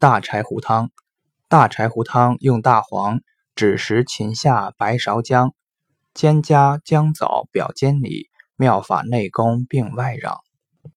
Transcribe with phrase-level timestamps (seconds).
[0.00, 0.88] 大柴胡汤，
[1.46, 3.20] 大柴胡汤用大黄、
[3.54, 5.52] 枳实、芹下、白芍姜，
[6.14, 10.38] 兼加姜枣表煎里，妙法内功并外攘。